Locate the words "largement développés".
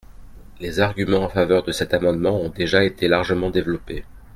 3.07-4.03